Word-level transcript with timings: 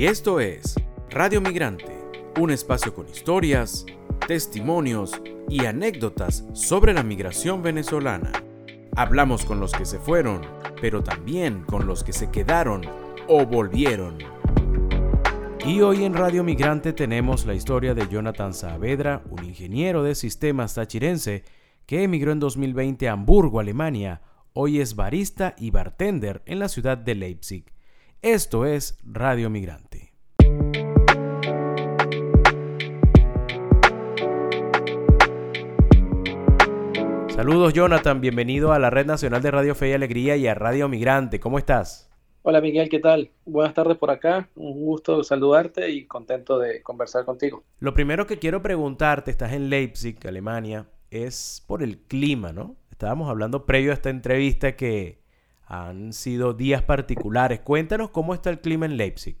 Y 0.00 0.06
esto 0.06 0.40
es 0.40 0.76
Radio 1.10 1.42
Migrante, 1.42 1.94
un 2.40 2.50
espacio 2.50 2.94
con 2.94 3.06
historias, 3.06 3.84
testimonios 4.26 5.20
y 5.46 5.66
anécdotas 5.66 6.46
sobre 6.54 6.94
la 6.94 7.02
migración 7.02 7.62
venezolana. 7.62 8.32
Hablamos 8.96 9.44
con 9.44 9.60
los 9.60 9.72
que 9.72 9.84
se 9.84 9.98
fueron, 9.98 10.40
pero 10.80 11.02
también 11.02 11.64
con 11.64 11.86
los 11.86 12.02
que 12.02 12.14
se 12.14 12.30
quedaron 12.30 12.80
o 13.28 13.44
volvieron. 13.44 14.16
Y 15.66 15.82
hoy 15.82 16.04
en 16.04 16.14
Radio 16.14 16.44
Migrante 16.44 16.94
tenemos 16.94 17.44
la 17.44 17.52
historia 17.52 17.92
de 17.92 18.08
Jonathan 18.08 18.54
Saavedra, 18.54 19.22
un 19.28 19.44
ingeniero 19.44 20.02
de 20.02 20.14
sistemas 20.14 20.76
tachirense 20.76 21.44
que 21.84 22.04
emigró 22.04 22.32
en 22.32 22.40
2020 22.40 23.06
a 23.06 23.12
Hamburgo, 23.12 23.60
Alemania. 23.60 24.22
Hoy 24.54 24.80
es 24.80 24.96
barista 24.96 25.54
y 25.58 25.70
bartender 25.70 26.40
en 26.46 26.58
la 26.58 26.70
ciudad 26.70 26.96
de 26.96 27.16
Leipzig. 27.16 27.66
Esto 28.22 28.66
es 28.66 28.98
Radio 29.02 29.48
Migrante. 29.48 29.89
Saludos 37.40 37.72
Jonathan, 37.72 38.20
bienvenido 38.20 38.74
a 38.74 38.78
la 38.78 38.90
Red 38.90 39.06
Nacional 39.06 39.40
de 39.40 39.50
Radio 39.50 39.74
Fe 39.74 39.88
y 39.88 39.92
Alegría 39.94 40.36
y 40.36 40.46
a 40.46 40.52
Radio 40.52 40.90
Migrante. 40.90 41.40
¿Cómo 41.40 41.56
estás? 41.56 42.10
Hola 42.42 42.60
Miguel, 42.60 42.90
¿qué 42.90 42.98
tal? 42.98 43.30
Buenas 43.46 43.72
tardes 43.72 43.96
por 43.96 44.10
acá. 44.10 44.50
Un 44.56 44.84
gusto 44.84 45.24
saludarte 45.24 45.88
y 45.88 46.04
contento 46.04 46.58
de 46.58 46.82
conversar 46.82 47.24
contigo. 47.24 47.64
Lo 47.78 47.94
primero 47.94 48.26
que 48.26 48.38
quiero 48.38 48.60
preguntarte, 48.60 49.30
estás 49.30 49.54
en 49.54 49.70
Leipzig, 49.70 50.18
Alemania, 50.28 50.88
es 51.10 51.64
por 51.66 51.82
el 51.82 51.96
clima, 52.00 52.52
¿no? 52.52 52.76
Estábamos 52.90 53.30
hablando 53.30 53.64
previo 53.64 53.92
a 53.92 53.94
esta 53.94 54.10
entrevista 54.10 54.76
que 54.76 55.22
han 55.64 56.12
sido 56.12 56.52
días 56.52 56.82
particulares. 56.82 57.60
Cuéntanos 57.60 58.10
cómo 58.10 58.34
está 58.34 58.50
el 58.50 58.60
clima 58.60 58.84
en 58.84 58.98
Leipzig. 58.98 59.38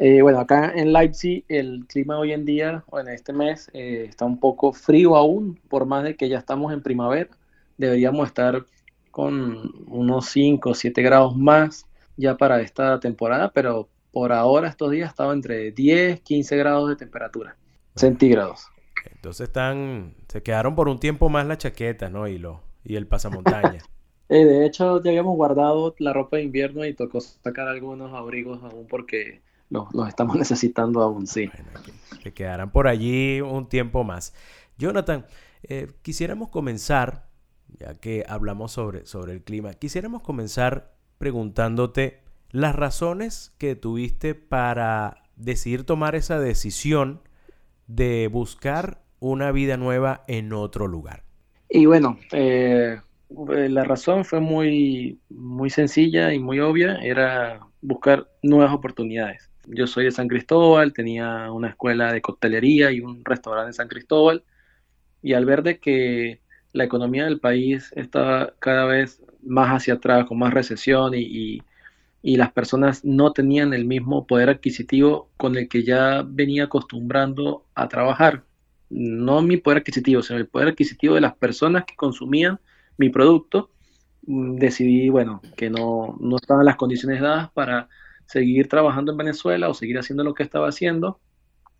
Eh, 0.00 0.22
bueno, 0.22 0.38
acá 0.38 0.70
en 0.76 0.92
Leipzig 0.92 1.44
el 1.48 1.84
clima 1.88 2.18
hoy 2.18 2.32
en 2.32 2.44
día, 2.44 2.84
o 2.88 3.00
en 3.00 3.08
este 3.08 3.32
mes, 3.32 3.68
eh, 3.72 4.06
está 4.08 4.26
un 4.26 4.38
poco 4.38 4.72
frío 4.72 5.16
aún, 5.16 5.58
por 5.68 5.86
más 5.86 6.04
de 6.04 6.14
que 6.14 6.28
ya 6.28 6.38
estamos 6.38 6.72
en 6.72 6.82
primavera. 6.82 7.30
Deberíamos 7.78 8.26
estar 8.26 8.66
con 9.10 9.72
unos 9.86 10.26
5 10.26 10.70
o 10.70 10.74
7 10.74 11.00
grados 11.02 11.36
más 11.36 11.86
ya 12.16 12.36
para 12.36 12.60
esta 12.60 13.00
temporada, 13.00 13.50
pero 13.52 13.88
por 14.12 14.32
ahora 14.32 14.68
estos 14.68 14.90
días 14.90 15.10
estado 15.10 15.32
entre 15.32 15.72
10, 15.72 16.20
15 16.20 16.56
grados 16.56 16.88
de 16.90 16.96
temperatura 16.96 17.56
centígrados. 17.94 18.68
Entonces 19.10 19.48
están, 19.48 20.14
se 20.28 20.42
quedaron 20.42 20.74
por 20.74 20.88
un 20.88 20.98
tiempo 20.98 21.28
más 21.28 21.46
la 21.46 21.58
chaqueta, 21.58 22.08
¿no? 22.08 22.28
Y, 22.28 22.38
lo, 22.38 22.62
y 22.84 22.96
el 22.96 23.06
pasamontaña. 23.06 23.82
Eh, 24.30 24.44
de 24.44 24.66
hecho, 24.66 25.02
ya 25.02 25.10
habíamos 25.10 25.36
guardado 25.36 25.94
la 26.00 26.12
ropa 26.12 26.36
de 26.36 26.42
invierno 26.42 26.84
y 26.84 26.92
tocó 26.92 27.18
sacar 27.18 27.66
algunos 27.66 28.12
abrigos 28.12 28.62
aún 28.62 28.86
porque 28.86 29.40
los, 29.70 29.88
estamos 30.06 30.36
necesitando 30.36 31.00
aún, 31.00 31.26
sí. 31.26 31.50
que, 32.22 32.34
quedarán 32.34 32.70
por 32.70 32.88
allí 32.88 33.40
un 33.40 33.70
tiempo 33.70 34.04
más. 34.04 34.34
Jonathan, 34.76 35.24
eh, 35.62 35.90
quisiéramos 36.02 36.50
comenzar, 36.50 37.27
ya 37.78 37.94
que 37.94 38.24
hablamos 38.28 38.72
sobre, 38.72 39.06
sobre 39.06 39.32
el 39.32 39.42
clima, 39.42 39.74
quisiéramos 39.74 40.22
comenzar 40.22 40.92
preguntándote 41.18 42.20
las 42.50 42.74
razones 42.74 43.54
que 43.58 43.76
tuviste 43.76 44.34
para 44.34 45.22
decidir 45.36 45.84
tomar 45.84 46.14
esa 46.14 46.38
decisión 46.38 47.20
de 47.86 48.28
buscar 48.28 49.02
una 49.20 49.52
vida 49.52 49.76
nueva 49.76 50.22
en 50.28 50.52
otro 50.52 50.86
lugar. 50.86 51.24
Y 51.68 51.86
bueno, 51.86 52.18
eh, 52.32 53.00
eh, 53.30 53.68
la 53.68 53.84
razón 53.84 54.24
fue 54.24 54.40
muy, 54.40 55.20
muy 55.28 55.70
sencilla 55.70 56.32
y 56.32 56.38
muy 56.38 56.60
obvia, 56.60 56.96
era 57.02 57.60
buscar 57.82 58.28
nuevas 58.42 58.72
oportunidades. 58.72 59.50
Yo 59.66 59.86
soy 59.86 60.06
de 60.06 60.10
San 60.10 60.28
Cristóbal, 60.28 60.94
tenía 60.94 61.52
una 61.52 61.68
escuela 61.68 62.12
de 62.12 62.22
coctelería 62.22 62.90
y 62.90 63.00
un 63.00 63.24
restaurante 63.24 63.68
en 63.68 63.74
San 63.74 63.88
Cristóbal, 63.88 64.44
y 65.22 65.34
al 65.34 65.44
ver 65.44 65.78
que 65.80 66.40
la 66.72 66.84
economía 66.84 67.24
del 67.24 67.40
país 67.40 67.92
estaba 67.96 68.54
cada 68.58 68.84
vez 68.84 69.22
más 69.42 69.68
hacia 69.70 69.94
atrás, 69.94 70.26
con 70.26 70.38
más 70.38 70.52
recesión 70.52 71.14
y, 71.14 71.62
y 72.22 72.36
las 72.36 72.52
personas 72.52 73.04
no 73.04 73.32
tenían 73.32 73.72
el 73.74 73.84
mismo 73.84 74.26
poder 74.26 74.50
adquisitivo 74.50 75.30
con 75.36 75.56
el 75.56 75.68
que 75.68 75.84
ya 75.84 76.24
venía 76.26 76.64
acostumbrando 76.64 77.64
a 77.74 77.88
trabajar. 77.88 78.44
No 78.90 79.42
mi 79.42 79.56
poder 79.58 79.78
adquisitivo, 79.78 80.22
sino 80.22 80.38
el 80.38 80.48
poder 80.48 80.68
adquisitivo 80.68 81.14
de 81.14 81.20
las 81.20 81.36
personas 81.36 81.84
que 81.84 81.96
consumían 81.96 82.60
mi 82.96 83.10
producto, 83.10 83.70
mm, 84.26 84.56
decidí, 84.56 85.08
bueno, 85.08 85.40
que 85.56 85.70
no, 85.70 86.16
no 86.20 86.36
estaban 86.36 86.64
las 86.66 86.76
condiciones 86.76 87.20
dadas 87.20 87.50
para 87.52 87.88
seguir 88.26 88.68
trabajando 88.68 89.12
en 89.12 89.18
Venezuela 89.18 89.68
o 89.68 89.74
seguir 89.74 89.98
haciendo 89.98 90.24
lo 90.24 90.34
que 90.34 90.42
estaba 90.42 90.68
haciendo 90.68 91.20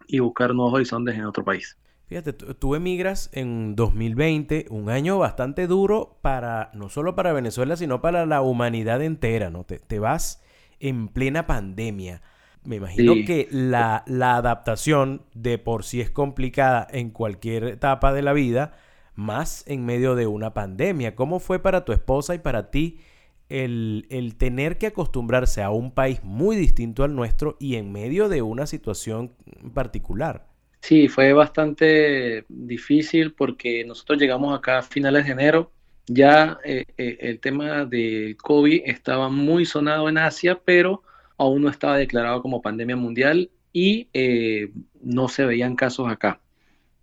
y 0.06 0.21
buscar 0.21 0.54
nuevos 0.54 0.75
horizontes 0.75 1.15
en 1.16 1.25
otro 1.27 1.44
país. 1.44 1.77
Fíjate, 2.09 2.33
tú 2.33 2.75
emigras 2.75 3.29
en 3.35 3.77
2020, 3.77 4.67
un 4.71 4.89
año 4.89 5.19
bastante 5.19 5.67
duro 5.67 6.19
para, 6.23 6.71
no 6.73 6.89
solo 6.89 7.15
para 7.15 7.35
Venezuela, 7.35 7.77
sino 7.77 8.01
para 8.01 8.25
la 8.25 8.41
humanidad 8.41 9.03
entera, 9.03 9.51
¿no? 9.51 9.65
Te, 9.65 9.99
vas 9.99 10.43
en 10.81 11.09
plena 11.09 11.47
pandemia. 11.47 12.23
Me 12.65 12.77
imagino 12.77 13.13
que 13.27 13.47
la, 13.51 14.05
la 14.07 14.37
adaptación 14.37 15.23
de 15.35 15.59
por 15.59 15.85
sí 15.85 16.01
es 16.01 16.11
complicada 16.11 16.87
en 16.91 17.11
cualquier 17.11 17.65
etapa 17.65 18.15
de 18.15 18.23
la 18.23 18.33
vida, 18.33 18.73
más 19.15 19.65
en 19.67 19.85
medio 19.85 20.15
de 20.15 20.27
una 20.27 20.55
pandemia. 20.55 21.15
¿Cómo 21.15 21.41
fue 21.41 21.59
para 21.59 21.85
tu 21.85 21.93
esposa 21.93 22.35
y 22.35 22.39
para 22.39 22.71
ti 22.71 23.01
el, 23.49 24.35
tener 24.39 24.79
que 24.79 24.87
acostumbrarse 24.87 25.63
a 25.63 25.71
un 25.71 25.91
país 25.91 26.23
muy 26.23 26.57
distinto 26.57 27.05
al 27.05 27.15
nuestro 27.15 27.57
y 27.61 27.77
en 27.77 27.93
medio 27.93 28.29
de 28.29 28.41
una 28.43 28.67
situación 28.67 29.35
particular? 29.75 30.47
Sí, 30.81 31.09
fue 31.09 31.33
bastante 31.33 32.44
difícil 32.49 33.33
porque 33.34 33.84
nosotros 33.84 34.19
llegamos 34.19 34.56
acá 34.56 34.78
a 34.78 34.83
finales 34.83 35.27
de 35.27 35.33
enero. 35.33 35.72
Ya 36.06 36.59
eh, 36.65 36.87
eh, 36.97 37.19
el 37.21 37.41
tema 37.41 37.84
del 37.84 38.37
COVID 38.37 38.83
estaba 38.87 39.28
muy 39.28 39.66
sonado 39.66 40.09
en 40.09 40.19
Asia, 40.19 40.61
pero 40.65 41.03
aún 41.37 41.62
no 41.62 41.69
estaba 41.71 41.97
declarado 41.99 42.43
como 42.43 42.62
pandemia 42.62 42.97
mundial 42.97 43.50
y 43.72 44.09
eh, 44.12 44.72
no 45.00 45.28
se 45.28 45.47
veían 45.47 45.77
casos 45.77 46.09
acá. 46.11 46.41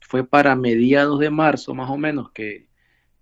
Fue 0.01 0.27
para 0.27 0.55
mediados 0.55 1.19
de 1.19 1.29
marzo 1.29 1.73
más 1.73 1.89
o 1.89 1.97
menos 1.97 2.31
que, 2.31 2.67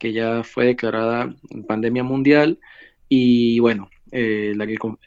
ya 0.01 0.43
fue 0.43 0.65
declarada 0.65 1.33
pandemia 1.67 2.03
mundial. 2.03 2.59
Y 3.07 3.59
bueno, 3.59 3.89
eh, 4.11 4.53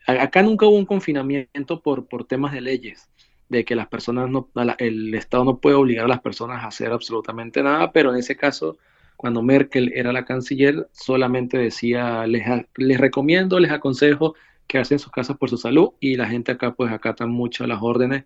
acá 0.06 0.42
nunca 0.42 0.66
hubo 0.66 0.76
un 0.76 0.86
confinamiento 0.86 1.82
por, 1.82 2.06
por 2.08 2.24
temas 2.24 2.52
de 2.52 2.60
leyes, 2.60 3.10
de 3.48 3.64
que 3.64 3.76
las 3.76 3.88
personas 3.88 4.28
no, 4.28 4.48
el 4.78 5.14
Estado 5.14 5.44
no 5.44 5.58
puede 5.58 5.76
obligar 5.76 6.06
a 6.06 6.08
las 6.08 6.20
personas 6.20 6.64
a 6.64 6.68
hacer 6.68 6.92
absolutamente 6.92 7.62
nada, 7.62 7.92
pero 7.92 8.12
en 8.12 8.18
ese 8.18 8.36
caso, 8.36 8.78
cuando 9.16 9.42
Merkel 9.42 9.92
era 9.94 10.12
la 10.12 10.24
canciller, 10.24 10.88
solamente 10.92 11.58
decía, 11.58 12.26
les, 12.26 12.44
les 12.76 12.98
recomiendo, 12.98 13.60
les 13.60 13.70
aconsejo 13.70 14.34
que 14.66 14.78
hacen 14.78 14.98
sus 14.98 15.12
casas 15.12 15.36
por 15.36 15.48
su 15.48 15.56
salud 15.56 15.90
y 16.00 16.16
la 16.16 16.28
gente 16.28 16.52
acá 16.52 16.74
pues 16.74 16.92
acatan 16.92 17.30
mucho 17.30 17.66
las 17.66 17.80
órdenes 17.82 18.24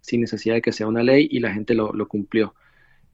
sin 0.00 0.20
necesidad 0.20 0.54
de 0.54 0.62
que 0.62 0.72
sea 0.72 0.86
una 0.86 1.02
ley 1.02 1.28
y 1.30 1.40
la 1.40 1.52
gente 1.52 1.74
lo, 1.74 1.92
lo 1.92 2.06
cumplió. 2.06 2.54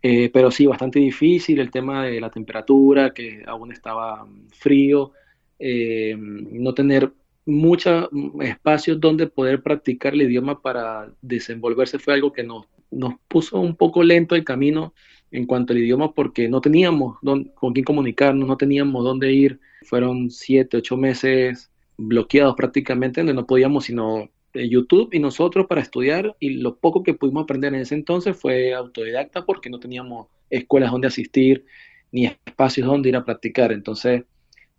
Eh, 0.03 0.31
pero 0.33 0.51
sí, 0.51 0.67
bastante 0.67 0.99
difícil 0.99 1.61
el 1.61 1.71
tema 1.71 2.05
de 2.05 2.21
la 2.21 2.31
temperatura, 2.31 3.15
que 3.15 3.43
aún 3.47 3.73
estaba 3.73 4.27
frío, 4.53 5.13
eh, 5.59 6.15
no 6.19 6.75
tener 6.75 7.11
muchos 7.47 8.09
espacios 8.41 9.01
donde 9.01 9.27
poder 9.27 9.63
practicar 9.63 10.15
el 10.15 10.23
idioma 10.23 10.61
para 10.61 11.13
desenvolverse 11.21 11.99
fue 11.99 12.15
algo 12.15 12.33
que 12.33 12.43
nos, 12.43 12.67
nos 12.91 13.15
puso 13.29 13.61
un 13.61 13.77
poco 13.77 14.03
lento 14.03 14.35
el 14.35 14.45
camino 14.45 14.95
en 15.31 15.47
cuanto 15.47 15.73
al 15.73 15.81
idioma 15.81 16.13
porque 16.13 16.49
no 16.49 16.61
teníamos 16.61 17.19
con 17.55 17.73
quién 17.73 17.85
comunicarnos, 17.85 18.49
no 18.49 18.57
teníamos 18.57 19.05
dónde 19.05 19.33
ir. 19.33 19.61
Fueron 19.85 20.31
siete, 20.31 20.77
ocho 20.77 20.97
meses 20.97 21.71
bloqueados 21.97 22.55
prácticamente, 22.55 23.21
donde 23.21 23.35
no 23.35 23.47
podíamos 23.47 23.85
sino 23.85 24.31
YouTube 24.55 25.09
y 25.13 25.19
nosotros 25.19 25.67
para 25.67 25.81
estudiar 25.81 26.37
y 26.39 26.51
lo 26.51 26.77
poco 26.77 27.03
que 27.03 27.15
pudimos 27.15 27.43
aprender 27.43 27.75
en 27.75 27.81
ese 27.81 27.97
entonces 27.97 28.37
fue 28.37 28.73
autodidacta 28.73 29.45
porque 29.45 29.69
no 29.69 29.81
teníamos 29.81 30.29
escuelas 30.49 30.93
donde 30.93 31.09
asistir 31.09 31.65
ni 32.13 32.27
espacios 32.27 32.87
donde 32.87 33.09
ir 33.09 33.17
a 33.17 33.25
practicar. 33.25 33.73
Entonces 33.73 34.23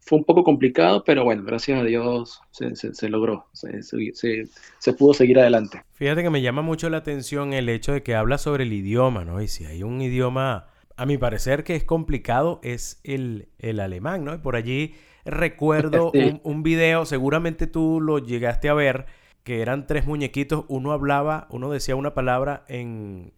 fue 0.06 0.20
un 0.20 0.24
poco 0.24 0.44
complicado, 0.44 1.04
pero 1.04 1.24
bueno, 1.24 1.44
gracias 1.44 1.80
a 1.80 1.84
Dios 1.84 2.42
se, 2.52 3.10
logró, 3.10 3.48
se, 3.54 4.94
pudo 4.94 5.14
seguir 5.14 5.40
adelante. 5.40 5.84
Fíjate 5.94 6.24
que 6.24 6.30
me 6.30 6.42
llama 6.42 6.62
mucho 6.62 6.90
la 6.90 6.98
atención 6.98 7.54
el 7.54 7.70
hecho 7.70 7.94
de 7.94 8.04
que 8.04 8.16
habla 8.16 8.38
sobre 8.38 8.64
el 8.64 8.74
idioma, 8.74 9.26
¿no? 9.26 9.42
Y 9.42 9.48
si 9.48 9.66
hay 9.66 9.84
un 9.84 10.02
idioma, 10.02 10.68
a 10.96 11.06
mi 11.06 11.18
parecer, 11.18 11.64
que 11.64 11.76
es 11.76 11.84
complicado, 11.84 12.60
es 12.64 13.02
el, 13.04 13.50
el 13.60 13.80
alemán, 13.80 14.24
¿no? 14.24 14.34
Y 14.34 14.38
por 14.38 14.56
allí 14.56 14.94
recuerdo 15.26 16.12
un, 16.14 16.40
un 16.44 16.64
video, 16.64 17.06
seguramente 17.06 17.66
tú 17.68 18.00
lo 18.00 18.20
llegaste 18.20 18.70
a 18.70 18.74
ver, 18.74 19.06
que 19.46 19.62
eran 19.62 19.86
tres 19.86 20.08
muñequitos, 20.08 20.66
uno 20.70 20.92
hablaba, 20.92 21.48
uno 21.52 21.70
decía 21.70 21.96
una 21.96 22.16
palabra 22.16 22.66
en, 22.68 23.32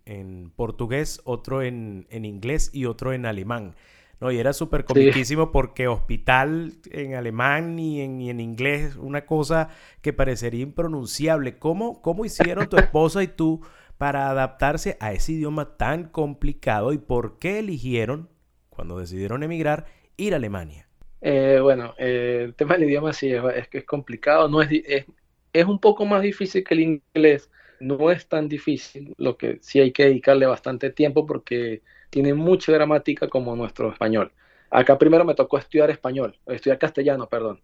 portugués, 0.56 1.20
otro 1.26 1.62
en, 1.62 2.08
inglés 2.10 2.72
y 2.74 2.86
otro 2.86 3.12
en 3.12 3.26
alemán. 3.26 3.76
No, 4.20 4.32
y 4.32 4.40
era 4.40 4.52
súper 4.52 4.84
comiquísimo 4.84 5.52
porque 5.52 5.88
hospital 5.88 6.74
en 6.92 7.14
alemán 7.14 7.78
y 7.78 8.02
en, 8.02 8.22
en 8.22 8.40
inglés, 8.40 8.96
una 8.96 9.26
cosa 9.26 9.70
que 10.02 10.12
parecería 10.12 10.64
impronunciable. 10.64 11.60
¿Cómo, 11.60 12.02
¿Cómo 12.02 12.26
hicieron 12.26 12.68
tu 12.68 12.78
esposa 12.78 13.22
y 13.22 13.28
tú 13.28 13.62
para 13.98 14.30
adaptarse 14.30 14.98
a 15.00 15.14
ese 15.14 15.34
idioma 15.34 15.78
tan 15.78 16.06
complicado 16.06 16.94
y 16.94 16.98
por 16.98 17.38
qué 17.38 17.60
eligieron, 17.60 18.30
cuando 18.70 19.00
decidieron 19.00 19.44
emigrar, 19.44 19.86
ir 20.18 20.34
a 20.34 20.38
Alemania? 20.38 20.88
Eh, 21.22 21.60
bueno, 21.62 21.94
eh, 21.98 22.42
el 22.46 22.56
tema 22.56 22.76
del 22.76 22.90
idioma 22.90 23.14
sí 23.14 23.32
es, 23.32 23.68
que 23.70 23.80
es 23.80 23.86
complicado, 23.86 24.48
no 24.50 24.62
es, 24.62 24.70
es, 24.86 25.06
es 25.54 25.66
un 25.66 25.80
poco 25.80 26.06
más 26.06 26.22
difícil 26.22 26.64
que 26.64 26.74
el 26.74 26.80
inglés, 26.82 27.50
no 27.80 28.12
es 28.12 28.28
tan 28.28 28.48
difícil, 28.48 29.14
lo 29.18 29.38
que 29.38 29.60
sí 29.62 29.80
hay 29.80 29.92
que 29.92 30.06
dedicarle 30.06 30.46
bastante 30.46 30.90
tiempo 30.92 31.26
porque 31.26 31.82
tiene 32.10 32.34
mucha 32.34 32.72
gramática 32.72 33.28
como 33.28 33.56
nuestro 33.56 33.92
español. 33.92 34.32
Acá 34.70 34.98
primero 34.98 35.24
me 35.24 35.36
tocó 35.36 35.58
estudiar 35.58 35.90
español, 35.90 36.38
estudiar 36.48 36.78
castellano, 36.78 37.28
perdón. 37.28 37.62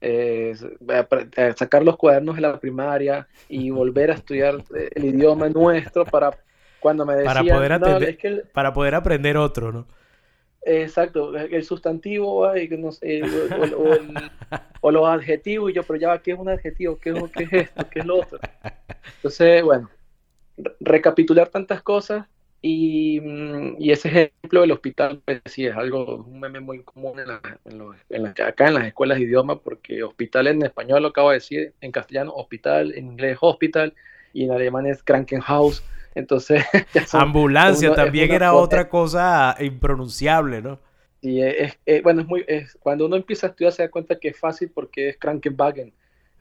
Eh, 0.00 0.54
sacar 1.56 1.84
los 1.84 1.96
cuadernos 1.96 2.34
de 2.34 2.42
la 2.42 2.58
primaria 2.58 3.28
y 3.48 3.70
volver 3.70 4.10
a 4.10 4.14
estudiar 4.14 4.62
el 4.94 5.04
idioma 5.04 5.48
nuestro 5.48 6.04
para 6.04 6.30
cuando 6.80 7.06
me 7.06 7.14
decían... 7.14 7.46
Para 7.46 7.54
poder, 7.54 7.72
atender, 7.72 8.50
para 8.52 8.72
poder 8.72 8.94
aprender 8.96 9.36
otro, 9.36 9.70
¿no? 9.70 9.86
Exacto, 10.64 11.36
el 11.36 11.64
sustantivo 11.64 12.46
o, 14.80 14.90
los 14.90 15.08
adjetivos, 15.08 15.70
y 15.70 15.74
yo, 15.74 15.82
pero 15.82 15.98
ya, 15.98 16.18
¿qué 16.18 16.32
es 16.32 16.38
un 16.38 16.48
adjetivo? 16.48 16.98
¿Qué 16.98 17.10
es, 17.10 17.16
qué 17.32 17.44
es 17.44 17.52
esto? 17.52 17.90
¿Qué 17.90 17.98
es 18.00 18.06
lo 18.06 18.20
otro? 18.20 18.38
Entonces, 19.16 19.62
bueno, 19.62 19.90
recapitular 20.80 21.48
tantas 21.48 21.82
cosas 21.82 22.26
y, 22.60 23.20
mm, 23.20 23.76
y, 23.80 23.90
ese 23.90 24.08
ejemplo 24.08 24.60
del 24.60 24.70
hospital, 24.70 25.20
pues 25.24 25.40
sí, 25.46 25.66
es 25.66 25.74
algo, 25.74 26.18
un 26.18 26.38
meme 26.38 26.60
muy 26.60 26.84
común 26.84 27.18
en 27.18 27.28
acá 28.26 28.68
en 28.68 28.74
las 28.74 28.86
escuelas 28.86 29.18
de 29.18 29.24
idioma, 29.24 29.58
porque 29.58 30.04
hospital 30.04 30.46
en 30.46 30.62
español 30.62 31.02
lo 31.02 31.08
acabo 31.08 31.30
de 31.30 31.36
decir, 31.36 31.74
en 31.80 31.90
castellano 31.90 32.32
hospital, 32.34 32.92
en 32.94 33.06
inglés 33.06 33.38
hospital, 33.40 33.94
y 34.32 34.44
en 34.44 34.52
alemán 34.52 34.86
es 34.86 35.02
Krankenhaus. 35.02 35.82
Entonces, 36.14 36.64
ambulancia 37.12 37.94
también 37.94 38.30
era 38.30 38.54
otra 38.54 38.88
cosa 38.88 39.56
impronunciable, 39.60 40.62
¿no? 40.62 40.78
Y 41.20 41.40
es, 41.40 41.78
bueno, 42.02 42.22
es 42.22 42.26
muy, 42.26 42.44
es, 42.48 42.76
cuando 42.80 43.06
uno 43.06 43.16
empieza 43.16 43.46
a 43.46 43.50
estudiar 43.50 43.72
se 43.72 43.82
da 43.82 43.90
cuenta 43.90 44.18
que 44.18 44.28
es 44.28 44.38
fácil 44.38 44.70
porque 44.74 45.10
es 45.10 45.16
Krankenwagen, 45.18 45.92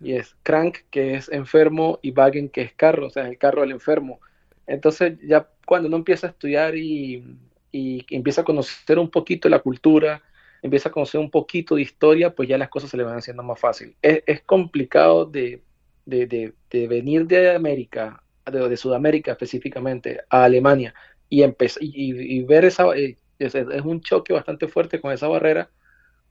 y 0.01 0.13
es 0.13 0.35
crank 0.43 0.79
que 0.89 1.15
es 1.15 1.29
enfermo 1.29 1.99
y 2.01 2.11
wagen 2.11 2.49
que 2.49 2.61
es 2.61 2.73
carro, 2.73 3.07
o 3.07 3.09
sea, 3.09 3.27
el 3.27 3.37
carro 3.37 3.61
del 3.61 3.71
enfermo. 3.71 4.19
Entonces 4.65 5.19
ya 5.21 5.47
cuando 5.65 5.87
uno 5.87 5.97
empieza 5.97 6.27
a 6.27 6.29
estudiar 6.31 6.75
y, 6.75 7.23
empieza 7.71 8.41
a 8.41 8.43
conocer 8.43 8.99
un 8.99 9.09
poquito 9.09 9.47
la 9.47 9.59
cultura, 9.59 10.21
empieza 10.61 10.89
a 10.89 10.91
conocer 10.91 11.21
un 11.21 11.29
poquito 11.29 11.75
de 11.75 11.83
historia, 11.83 12.35
pues 12.35 12.49
ya 12.49 12.57
las 12.57 12.69
cosas 12.69 12.89
se 12.89 12.97
le 12.97 13.03
van 13.03 13.17
haciendo 13.17 13.43
más 13.43 13.59
fácil. 13.59 13.95
Es, 14.01 14.41
complicado 14.41 15.25
de, 15.25 15.61
venir 16.71 17.27
de 17.27 17.55
América, 17.55 18.21
de, 18.51 18.77
Sudamérica 18.77 19.31
específicamente, 19.31 20.21
a 20.29 20.43
Alemania 20.43 20.93
y, 21.29 21.43
y, 21.79 22.43
ver 22.43 22.65
esa... 22.65 22.85
Eh, 22.95 23.17
es, 23.39 23.55
un 23.83 24.01
choque 24.01 24.33
bastante 24.33 24.67
fuerte 24.67 25.01
con 25.01 25.11
esa 25.11 25.27
barrera, 25.27 25.69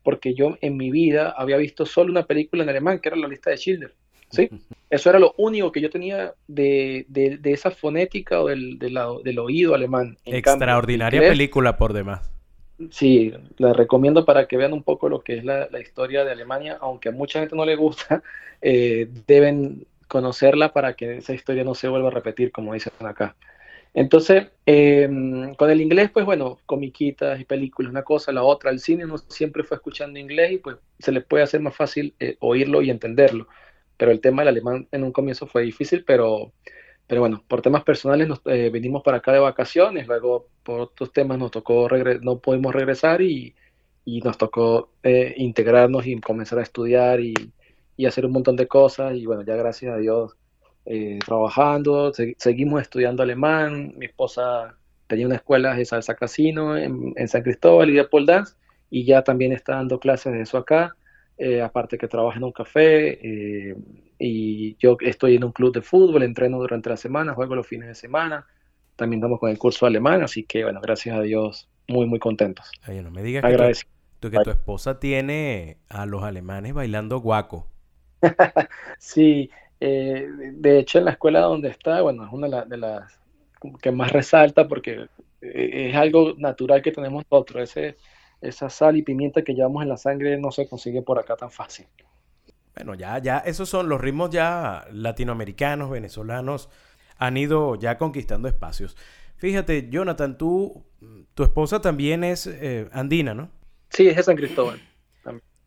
porque 0.03 0.33
yo 0.33 0.57
en 0.61 0.77
mi 0.77 0.91
vida 0.91 1.33
había 1.37 1.57
visto 1.57 1.85
solo 1.85 2.11
una 2.11 2.25
película 2.25 2.63
en 2.63 2.69
alemán, 2.69 2.99
que 2.99 3.09
era 3.09 3.17
La 3.17 3.27
lista 3.27 3.49
de 3.49 3.57
Schindler. 3.57 3.93
¿sí? 4.29 4.49
Eso 4.89 5.09
era 5.09 5.19
lo 5.19 5.33
único 5.37 5.71
que 5.71 5.81
yo 5.81 5.89
tenía 5.89 6.33
de, 6.47 7.05
esa 7.43 7.71
fonética 7.71 8.41
o 8.41 8.47
del, 8.47 8.79
del, 8.79 9.39
oído 9.39 9.75
alemán. 9.75 10.17
Extraordinaria 10.25 11.21
película 11.21 11.77
por 11.77 11.93
demás. 11.93 12.31
Sí, 12.89 13.31
la 13.57 13.73
recomiendo 13.73 14.25
para 14.25 14.47
que 14.47 14.57
vean 14.57 14.73
un 14.73 14.81
poco 14.81 15.07
lo 15.07 15.21
que 15.21 15.37
es 15.37 15.45
la, 15.45 15.67
historia 15.79 16.23
de 16.23 16.31
Alemania, 16.31 16.77
aunque 16.81 17.09
a 17.09 17.11
mucha 17.11 17.39
gente 17.39 17.55
no 17.55 17.65
le 17.65 17.75
gusta, 17.75 18.23
eh, 18.61 19.07
deben 19.27 19.85
conocerla 20.11 20.73
para 20.73 20.93
que 20.95 21.17
esa 21.17 21.33
historia 21.33 21.63
no 21.63 21.73
se 21.73 21.87
vuelva 21.87 22.09
a 22.09 22.11
repetir, 22.11 22.51
como 22.51 22.73
dicen 22.73 22.91
acá. 22.99 23.37
Entonces, 23.93 24.49
em, 24.65 25.55
con 25.55 25.69
el 25.69 25.79
inglés, 25.81 26.11
pues 26.11 26.25
bueno, 26.25 26.59
comiquitas 26.65 27.39
y 27.39 27.45
películas, 27.45 27.91
una 27.91 28.03
cosa, 28.03 28.33
la 28.33 28.43
otra, 28.43 28.71
el 28.71 28.79
cine 28.81 29.05
uno 29.05 29.17
siempre 29.17 29.63
fue 29.63 29.77
escuchando 29.77 30.19
inglés 30.19 30.53
y 30.53 30.57
pues 30.57 30.77
se 30.99 31.13
le 31.13 31.21
puede 31.21 31.43
hacer 31.45 31.61
más 31.61 31.75
fácil 31.75 32.13
eh, 32.19 32.35
oírlo 32.39 32.81
y 32.81 32.89
entenderlo. 32.89 33.47
Pero 33.97 34.11
el 34.11 34.19
tema 34.21 34.41
del 34.41 34.49
alemán 34.49 34.87
en 34.91 35.03
un 35.03 35.13
comienzo 35.13 35.47
fue 35.47 35.63
difícil, 35.63 36.03
pero, 36.05 36.51
pero 37.07 37.21
bueno, 37.21 37.43
por 37.47 37.61
temas 37.61 37.83
personales 37.83 38.27
nos 38.27 38.41
eh, 38.45 38.69
vinimos 38.69 39.03
para 39.03 39.17
acá 39.17 39.31
de 39.31 39.39
vacaciones, 39.39 40.07
luego 40.07 40.47
por 40.63 40.81
otros 40.81 41.13
temas 41.13 41.37
nos 41.37 41.51
tocó, 41.51 41.87
no 42.21 42.39
pudimos 42.39 42.73
regresar 42.75 43.21
y, 43.21 43.55
y 44.05 44.21
nos 44.21 44.37
tocó 44.37 44.91
eh, 45.03 45.33
integrarnos 45.37 46.05
y 46.07 46.19
comenzar 46.19 46.59
a 46.59 46.63
estudiar 46.63 47.21
y, 47.21 47.33
y, 48.01 48.05
hacer 48.05 48.25
un 48.25 48.31
montón 48.31 48.55
de 48.55 48.67
cosas 48.67 49.15
y 49.15 49.25
bueno, 49.25 49.43
ya 49.43 49.55
gracias 49.55 49.93
a 49.93 49.97
Dios 49.97 50.35
eh, 50.85 51.19
trabajando, 51.25 52.11
seguimos 52.37 52.81
estudiando 52.81 53.23
alemán, 53.23 53.93
mi 53.97 54.07
esposa 54.07 54.75
tenía 55.07 55.27
una 55.27 55.35
escuela 55.35 55.75
de 55.75 55.85
salsa 55.85 56.15
casino 56.15 56.77
en, 56.77 57.13
en 57.15 57.27
San 57.27 57.43
Cristóbal 57.43 57.89
y 57.89 57.93
de 57.93 58.03
pole 58.05 58.25
dance 58.25 58.55
y 58.89 59.05
ya 59.05 59.23
también 59.23 59.51
está 59.51 59.75
dando 59.75 59.99
clases 59.99 60.33
de 60.33 60.41
eso 60.41 60.57
acá 60.57 60.95
eh, 61.43 61.59
aparte 61.59 61.97
que 61.97 62.07
trabajo 62.07 62.37
en 62.37 62.43
un 62.43 62.51
café 62.51 63.17
eh, 63.19 63.75
y 64.19 64.75
yo 64.77 64.95
estoy 64.99 65.37
en 65.37 65.43
un 65.43 65.51
club 65.51 65.73
de 65.73 65.81
fútbol, 65.81 66.21
entreno 66.21 66.59
durante 66.59 66.87
la 66.87 66.97
semana, 66.97 67.33
juego 67.33 67.55
los 67.55 67.65
fines 67.65 67.87
de 67.87 67.95
semana, 67.95 68.45
también 68.95 69.21
estamos 69.21 69.39
con 69.39 69.49
el 69.49 69.57
curso 69.57 69.87
alemán, 69.87 70.21
así 70.21 70.43
que 70.43 70.63
bueno, 70.63 70.79
gracias 70.81 71.17
a 71.17 71.21
Dios, 71.21 71.67
muy, 71.87 72.05
muy 72.05 72.19
contentos. 72.19 72.69
no 72.87 73.09
me 73.09 73.23
digas 73.23 73.43
que 73.43 73.73
tu, 74.19 74.29
que 74.29 74.37
tu 74.43 74.51
esposa 74.51 74.99
tiene 74.99 75.77
a 75.89 76.05
los 76.05 76.21
alemanes 76.21 76.75
bailando 76.75 77.19
guaco. 77.19 77.70
sí, 78.99 79.49
eh, 79.79 80.27
de 80.53 80.79
hecho 80.79 80.99
en 80.99 81.05
la 81.05 81.11
escuela 81.11 81.41
donde 81.41 81.69
está, 81.69 82.01
bueno, 82.01 82.25
es 82.25 82.31
una 82.31 82.65
de, 82.65 82.77
las 82.77 83.19
que 83.81 83.91
más 83.91 84.11
resalta 84.11 84.67
porque 84.67 85.07
es 85.41 85.95
algo 85.95 86.33
natural 86.37 86.81
que 86.81 86.91
tenemos 86.91 87.23
nosotros, 87.29 87.63
ese 87.63 87.97
esa 88.41 88.69
sal 88.69 88.97
y 88.97 89.03
pimienta 89.03 89.43
que 89.43 89.53
llevamos 89.53 89.83
en 89.83 89.89
la 89.89 89.97
sangre 89.97 90.37
no 90.37 90.51
se 90.51 90.67
consigue 90.67 91.01
por 91.01 91.19
acá 91.19 91.35
tan 91.35 91.51
fácil. 91.51 91.85
Bueno, 92.75 92.95
ya, 92.95 93.19
ya, 93.19 93.37
esos 93.39 93.69
son 93.69 93.87
los 93.87 94.01
ritmos 94.01 94.31
ya 94.31 94.85
latinoamericanos, 94.91 95.89
venezolanos, 95.89 96.69
han 97.17 97.37
ido 97.37 97.75
ya 97.75 97.97
conquistando 97.97 98.47
espacios. 98.47 98.97
Fíjate, 99.37 99.89
Jonathan, 99.89 100.37
tú, 100.37 100.83
tu 101.33 101.43
esposa 101.43 101.81
también 101.81 102.23
es 102.23 102.47
eh, 102.47 102.89
andina, 102.91 103.33
¿no? 103.33 103.49
Sí, 103.89 104.07
es 104.07 104.15
de 104.15 104.23
San 104.23 104.35
Cristóbal. 104.35 104.79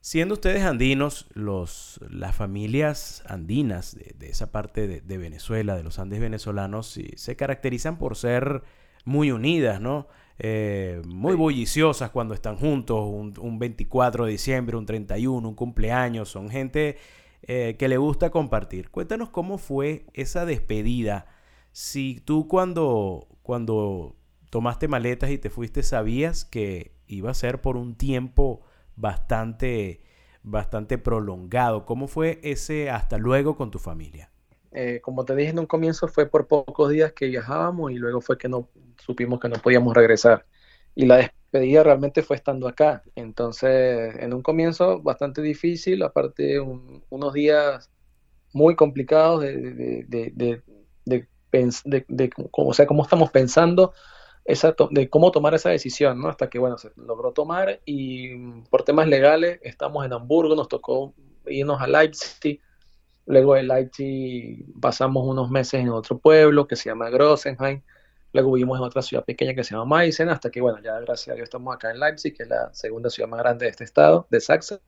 Siendo 0.04 0.34
ustedes 0.34 0.64
andinos, 0.64 1.28
los, 1.32 1.98
las 2.10 2.36
familias 2.36 3.24
andinas 3.26 3.96
de, 3.96 4.28
esa 4.28 4.52
parte 4.52 4.86
de, 4.86 5.00
de, 5.00 5.16
Venezuela, 5.16 5.76
de 5.76 5.82
los 5.82 5.98
Andes 5.98 6.20
venezolanos, 6.20 6.88
sí, 6.88 7.12
se 7.16 7.36
caracterizan 7.36 7.96
por 7.96 8.14
ser 8.14 8.64
muy 9.06 9.30
unidas, 9.30 9.80
¿no? 9.80 10.06
Eh, 10.38 11.00
muy 11.06 11.36
bulliciosas 11.36 12.10
cuando 12.10 12.34
están 12.34 12.58
juntos, 12.58 13.02
un, 13.02 13.58
24 13.58 14.26
de 14.26 14.32
diciembre, 14.32 14.76
un 14.76 14.84
31, 14.84 15.48
un 15.48 15.54
cumpleaños, 15.54 16.28
son 16.28 16.50
gente 16.50 16.98
eh, 17.40 17.76
que 17.78 17.88
le 17.88 17.96
gusta 17.96 18.28
compartir. 18.28 18.90
Cuéntanos 18.90 19.30
cómo 19.30 19.56
fue 19.56 20.04
esa 20.12 20.44
despedida. 20.44 21.28
Si 21.72 22.20
tú 22.20 22.46
cuando, 22.46 23.26
cuando 23.42 24.16
tomaste 24.50 24.86
maletas 24.86 25.30
y 25.30 25.38
te 25.38 25.48
fuiste 25.48 25.82
sabías 25.82 26.44
que 26.44 26.92
iba 27.06 27.30
a 27.30 27.34
ser 27.34 27.62
por 27.62 27.78
un 27.78 27.94
tiempo 27.94 28.66
bastante, 28.96 30.02
bastante 30.42 30.98
prolongado. 30.98 31.84
¿Cómo 31.84 32.08
fue 32.08 32.40
ese 32.42 32.90
hasta 32.90 33.18
luego 33.18 33.56
con 33.56 33.70
tu 33.70 33.78
familia? 33.78 34.30
Eh, 34.72 35.00
como 35.02 35.24
te 35.24 35.36
dije 35.36 35.50
en 35.50 35.60
un 35.60 35.66
comienzo, 35.66 36.08
fue 36.08 36.28
por 36.28 36.48
pocos 36.48 36.90
días 36.90 37.12
que 37.12 37.26
viajábamos 37.26 37.92
y 37.92 37.94
luego 37.94 38.20
fue 38.20 38.36
que 38.36 38.48
no 38.48 38.68
supimos 38.98 39.40
que 39.40 39.48
no 39.48 39.56
podíamos 39.56 39.94
regresar. 39.94 40.46
Y 40.96 41.06
la 41.06 41.16
despedida 41.16 41.84
realmente 41.84 42.22
fue 42.22 42.36
estando 42.36 42.66
acá. 42.66 43.02
Entonces, 43.14 44.16
en 44.18 44.34
un 44.34 44.42
comienzo 44.42 45.00
bastante 45.00 45.42
difícil, 45.42 46.02
aparte 46.02 46.58
unos 46.60 47.32
días 47.32 47.90
muy 48.52 48.76
complicados 48.76 49.42
de, 49.42 49.56
de, 49.56 50.04
de, 50.34 50.54
de, 51.04 52.30
o 52.52 52.74
sea, 52.74 52.86
cómo 52.86 53.04
estamos 53.04 53.30
pensando 53.30 53.92
esa 54.44 54.74
de 54.90 55.08
cómo 55.08 55.30
tomar 55.30 55.54
esa 55.54 55.70
decisión, 55.70 56.20
¿no? 56.20 56.28
Hasta 56.28 56.50
que, 56.50 56.58
bueno, 56.58 56.78
se 56.78 56.90
logró 56.96 57.32
tomar 57.32 57.80
y 57.84 58.36
por 58.70 58.82
temas 58.82 59.08
legales 59.08 59.58
estamos 59.62 60.04
en 60.04 60.12
Hamburgo, 60.12 60.54
nos 60.54 60.68
tocó 60.68 61.14
irnos 61.46 61.80
a 61.80 61.86
Leipzig, 61.86 62.60
Luego 63.26 63.54
de 63.54 63.62
Leipzig 63.62 64.66
pasamos 64.80 65.26
unos 65.26 65.50
meses 65.50 65.80
en 65.80 65.88
otro 65.88 66.18
pueblo 66.18 66.66
que 66.66 66.76
se 66.76 66.90
llama 66.90 67.08
Grossenheim. 67.08 67.80
Luego 68.32 68.52
vivimos 68.52 68.78
en 68.78 68.84
otra 68.84 69.00
ciudad 69.00 69.24
pequeña 69.24 69.54
que 69.54 69.64
se 69.64 69.74
llama 69.74 69.98
Meissen, 69.98 70.28
hasta 70.28 70.50
que, 70.50 70.60
bueno, 70.60 70.78
ya 70.82 70.98
gracias 71.00 71.28
a 71.32 71.34
Dios 71.34 71.44
estamos 71.44 71.74
acá 71.74 71.90
en 71.90 72.00
Leipzig, 72.00 72.36
que 72.36 72.42
es 72.42 72.48
la 72.48 72.74
segunda 72.74 73.08
ciudad 73.08 73.28
más 73.28 73.40
grande 73.40 73.66
de 73.66 73.70
este 73.70 73.84
estado, 73.84 74.26
de 74.28 74.40
Sachsen. 74.40 74.80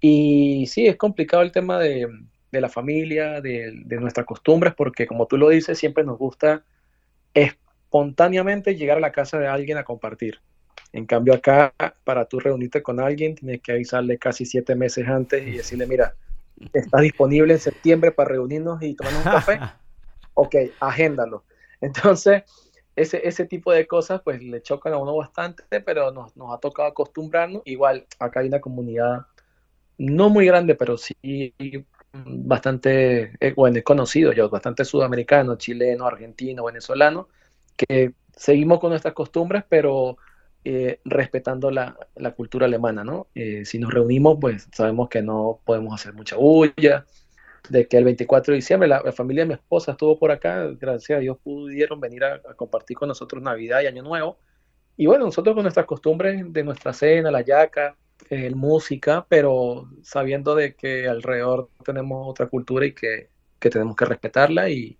Y 0.00 0.66
sí, 0.66 0.86
es 0.86 0.96
complicado 0.96 1.42
el 1.42 1.52
tema 1.52 1.78
de, 1.78 2.08
de 2.50 2.60
la 2.60 2.68
familia, 2.68 3.40
de, 3.40 3.72
de, 3.84 3.96
nuestras 3.96 4.26
costumbres, 4.26 4.74
porque 4.74 5.06
como 5.06 5.26
tú 5.26 5.36
lo 5.36 5.48
dices, 5.48 5.78
siempre 5.78 6.04
nos 6.04 6.18
gusta 6.18 6.64
espontáneamente 7.88 8.76
llegar 8.76 8.98
a 8.98 9.00
la 9.00 9.12
casa 9.12 9.38
de 9.38 9.48
alguien 9.48 9.78
a 9.78 9.84
compartir. 9.84 10.40
En 10.92 11.06
cambio 11.06 11.32
acá, 11.32 11.72
para 12.04 12.26
tú 12.26 12.38
reunirte 12.38 12.82
con 12.82 13.00
alguien, 13.00 13.34
tienes 13.34 13.62
que 13.62 13.72
avisarle 13.72 14.18
casi 14.18 14.44
siete 14.44 14.74
meses 14.74 15.08
antes 15.08 15.46
y 15.46 15.52
decirle, 15.52 15.86
mira, 15.86 16.14
estás 16.74 17.00
disponible 17.00 17.54
en 17.54 17.58
septiembre 17.58 18.12
para 18.12 18.28
reunirnos 18.28 18.82
y 18.82 18.94
tomarnos 18.94 19.24
un 19.24 19.32
café. 19.32 19.60
ok, 20.34 20.54
agéndalo. 20.80 21.44
Entonces, 21.80 22.42
ese, 22.94 23.26
ese 23.26 23.46
tipo 23.46 23.72
de 23.72 23.86
cosas 23.86 24.20
pues 24.22 24.42
le 24.42 24.60
chocan 24.60 24.92
a 24.92 24.98
uno 24.98 25.16
bastante, 25.16 25.80
pero 25.80 26.10
nos, 26.10 26.36
nos 26.36 26.54
ha 26.54 26.58
tocado 26.58 26.88
acostumbrarnos. 26.88 27.62
Igual, 27.64 28.06
acá 28.18 28.40
hay 28.40 28.48
una 28.48 28.60
comunidad 28.60 29.26
no 29.96 30.28
muy 30.28 30.44
grande, 30.44 30.74
pero 30.74 30.98
sí 30.98 31.16
bastante, 32.12 33.32
eh, 33.40 33.52
bueno, 33.54 33.80
conocido 33.82 34.32
yo, 34.32 34.50
bastante 34.50 34.84
sudamericano, 34.84 35.56
chileno, 35.56 36.06
argentino, 36.06 36.64
venezolano, 36.64 37.28
que 37.78 38.12
seguimos 38.36 38.80
con 38.80 38.90
nuestras 38.90 39.14
costumbres, 39.14 39.64
pero 39.68 40.18
eh, 40.64 41.00
respetando 41.04 41.70
la, 41.70 41.96
la, 42.16 42.32
cultura 42.32 42.66
alemana, 42.66 43.04
¿no? 43.04 43.28
Eh, 43.34 43.64
si 43.64 43.78
nos 43.78 43.92
reunimos, 43.92 44.38
pues 44.40 44.68
sabemos 44.72 45.08
que 45.08 45.22
no 45.22 45.60
podemos 45.64 45.94
hacer 45.94 46.12
mucha 46.12 46.36
bulla, 46.36 47.06
de 47.68 47.86
que 47.86 47.96
el 47.96 48.04
24 48.04 48.52
de 48.52 48.56
diciembre 48.56 48.88
la, 48.88 49.12
familia 49.12 49.44
de 49.44 49.48
mi 49.48 49.54
esposa 49.54 49.92
estuvo 49.92 50.18
por 50.18 50.30
acá, 50.30 50.66
gracias 50.78 51.16
a 51.16 51.20
Dios 51.20 51.38
pudieron 51.42 52.00
venir 52.00 52.24
a, 52.24 52.40
compartir 52.56 52.96
con 52.96 53.08
nosotros 53.08 53.42
Navidad 53.42 53.82
y 53.82 53.86
Año 53.86 54.02
Nuevo. 54.02 54.38
Y 54.96 55.06
bueno, 55.06 55.26
nosotros 55.26 55.54
con 55.54 55.62
nuestras 55.62 55.86
costumbres 55.86 56.42
de 56.52 56.64
nuestra 56.64 56.92
cena, 56.92 57.30
la 57.30 57.42
yaca, 57.42 57.96
el 58.30 58.56
música, 58.56 59.24
pero 59.28 59.88
sabiendo 60.02 60.54
de 60.54 60.74
que 60.74 61.08
alrededor 61.08 61.70
tenemos 61.84 62.28
otra 62.28 62.46
cultura 62.46 62.84
y 62.84 62.92
que, 62.92 63.28
que 63.60 63.70
tenemos 63.70 63.94
que 63.94 64.04
respetarla 64.04 64.68
y 64.68 64.98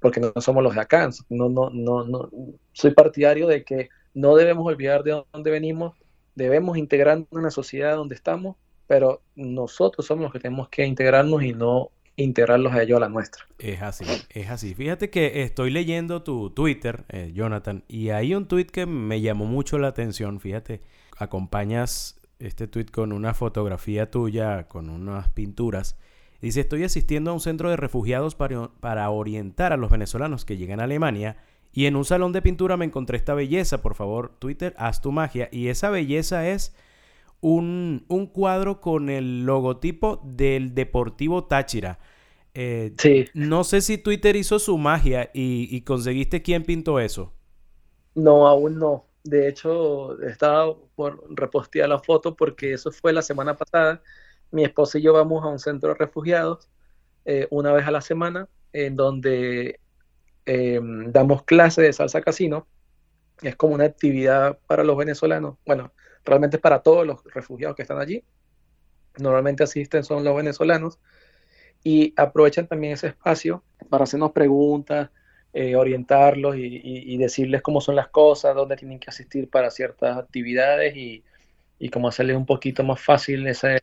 porque 0.00 0.20
no 0.20 0.32
somos 0.40 0.62
los 0.62 0.74
de 0.74 0.80
acá. 0.80 1.08
No, 1.28 1.48
no, 1.48 1.70
no, 1.70 2.04
no, 2.04 2.30
soy 2.72 2.92
partidario 2.92 3.46
de 3.46 3.64
que 3.64 3.88
no 4.14 4.36
debemos 4.36 4.66
olvidar 4.66 5.02
de 5.02 5.22
dónde 5.32 5.50
venimos, 5.50 5.94
debemos 6.34 6.76
integrarnos 6.76 7.28
en 7.32 7.42
la 7.42 7.50
sociedad 7.50 7.96
donde 7.96 8.14
estamos, 8.14 8.56
pero 8.86 9.22
nosotros 9.34 10.06
somos 10.06 10.24
los 10.24 10.32
que 10.32 10.40
tenemos 10.40 10.68
que 10.68 10.86
integrarnos 10.86 11.42
y 11.42 11.52
no 11.52 11.90
integrarlos 12.16 12.72
a 12.72 12.82
ellos 12.82 12.96
a 12.96 13.00
la 13.00 13.08
nuestra. 13.08 13.44
Es 13.58 13.82
así, 13.82 14.04
es 14.30 14.48
así. 14.48 14.74
Fíjate 14.74 15.10
que 15.10 15.42
estoy 15.42 15.70
leyendo 15.70 16.22
tu 16.22 16.50
Twitter, 16.50 17.04
eh, 17.08 17.32
Jonathan, 17.34 17.84
y 17.88 18.10
hay 18.10 18.34
un 18.34 18.48
tweet 18.48 18.66
que 18.66 18.86
me 18.86 19.20
llamó 19.20 19.44
mucho 19.44 19.78
la 19.78 19.88
atención. 19.88 20.40
Fíjate, 20.40 20.80
acompañas 21.18 22.18
este 22.38 22.68
tweet 22.68 22.86
con 22.86 23.12
una 23.12 23.34
fotografía 23.34 24.10
tuya, 24.10 24.66
con 24.66 24.88
unas 24.88 25.28
pinturas. 25.30 25.98
Dice, 26.40 26.60
estoy 26.60 26.84
asistiendo 26.84 27.30
a 27.30 27.34
un 27.34 27.40
centro 27.40 27.70
de 27.70 27.76
refugiados 27.76 28.34
para, 28.34 28.68
para 28.80 29.08
orientar 29.10 29.72
a 29.72 29.76
los 29.76 29.90
venezolanos 29.90 30.44
que 30.44 30.56
llegan 30.56 30.80
a 30.80 30.84
Alemania 30.84 31.36
y 31.72 31.86
en 31.86 31.96
un 31.96 32.06
salón 32.06 32.32
de 32.32 32.40
pintura 32.40 32.78
me 32.78 32.86
encontré 32.86 33.18
esta 33.18 33.34
belleza. 33.34 33.82
Por 33.82 33.94
favor, 33.94 34.32
Twitter, 34.38 34.74
haz 34.78 35.02
tu 35.02 35.12
magia. 35.12 35.50
Y 35.52 35.68
esa 35.68 35.90
belleza 35.90 36.48
es 36.48 36.74
un, 37.40 38.06
un 38.08 38.26
cuadro 38.26 38.80
con 38.80 39.10
el 39.10 39.44
logotipo 39.44 40.22
del 40.24 40.74
Deportivo 40.74 41.44
Táchira. 41.44 41.98
Eh, 42.54 42.94
sí. 42.96 43.26
No 43.34 43.64
sé 43.64 43.82
si 43.82 43.98
Twitter 43.98 44.36
hizo 44.36 44.58
su 44.58 44.78
magia 44.78 45.30
y, 45.34 45.68
y 45.70 45.82
conseguiste 45.82 46.42
quién 46.42 46.64
pintó 46.64 46.98
eso. 46.98 47.34
No, 48.14 48.46
aún 48.46 48.78
no. 48.78 49.04
De 49.24 49.48
hecho, 49.48 50.20
estaba 50.22 50.74
por 50.94 51.22
repostear 51.30 51.88
la 51.88 51.98
foto 51.98 52.34
porque 52.36 52.72
eso 52.72 52.90
fue 52.90 53.12
la 53.12 53.22
semana 53.22 53.56
pasada. 53.56 54.02
Mi 54.50 54.64
esposa 54.64 54.98
y 54.98 55.02
yo 55.02 55.12
vamos 55.12 55.44
a 55.44 55.48
un 55.48 55.58
centro 55.58 55.90
de 55.90 55.96
refugiados 55.96 56.68
eh, 57.24 57.48
una 57.50 57.72
vez 57.72 57.86
a 57.86 57.90
la 57.90 58.00
semana, 58.00 58.48
en 58.72 58.96
donde 58.96 59.80
eh, 60.46 60.80
damos 61.08 61.42
clases 61.42 61.84
de 61.84 61.92
salsa 61.92 62.20
casino. 62.20 62.66
Es 63.42 63.56
como 63.56 63.74
una 63.74 63.84
actividad 63.84 64.58
para 64.66 64.84
los 64.84 64.96
venezolanos. 64.96 65.56
Bueno, 65.66 65.92
realmente 66.24 66.56
es 66.56 66.62
para 66.62 66.80
todos 66.82 67.06
los 67.06 67.22
refugiados 67.24 67.76
que 67.76 67.82
están 67.82 67.98
allí. 67.98 68.24
Normalmente 69.18 69.64
asisten 69.64 70.04
son 70.04 70.24
los 70.24 70.36
venezolanos 70.36 70.98
y 71.82 72.12
aprovechan 72.16 72.66
también 72.66 72.92
ese 72.94 73.08
espacio 73.08 73.64
para 73.88 74.04
hacernos 74.04 74.32
preguntas, 74.32 75.10
eh, 75.52 75.74
orientarlos 75.74 76.56
y, 76.58 77.16
decirles 77.16 77.62
cómo 77.62 77.80
son 77.80 77.96
las 77.96 78.08
cosas, 78.08 78.54
dónde 78.54 78.76
tienen 78.76 79.00
que 79.00 79.08
asistir 79.08 79.48
para 79.48 79.70
ciertas 79.70 80.18
actividades 80.18 80.94
y, 80.96 81.24
y 81.78 81.88
cómo 81.88 82.08
hacerles 82.08 82.36
un 82.36 82.46
poquito 82.46 82.84
más 82.84 83.00
fácil 83.00 83.46
esa, 83.46 83.78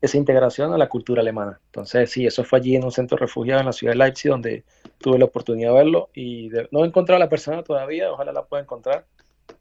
esa 0.00 0.16
integración 0.16 0.72
a 0.72 0.78
la 0.78 0.88
cultura 0.88 1.22
alemana. 1.22 1.60
Entonces, 1.66 2.10
sí, 2.10 2.26
eso 2.26 2.44
fue 2.44 2.60
allí 2.60 2.76
en 2.76 2.84
un 2.84 2.92
centro 2.92 3.16
refugiado 3.16 3.60
en 3.60 3.66
la 3.66 3.72
ciudad 3.72 3.92
de 3.92 3.98
Leipzig, 3.98 4.30
donde 4.30 4.64
tuve 4.98 5.18
la 5.18 5.24
oportunidad 5.24 5.70
de 5.70 5.76
verlo 5.76 6.10
y 6.14 6.50
no 6.70 6.84
he 6.84 6.86
encontrado 6.86 7.16
a 7.16 7.24
la 7.24 7.28
persona 7.28 7.62
todavía, 7.62 8.12
ojalá 8.12 8.32
la 8.32 8.44
pueda 8.44 8.62
encontrar, 8.62 9.06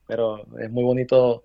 pero 0.05 0.45
es 0.59 0.69
muy 0.69 0.83
bonito 0.83 1.43